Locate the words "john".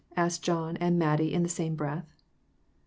0.41-0.77